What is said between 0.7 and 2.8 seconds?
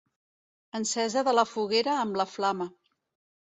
Encesa de la foguera amb la flama.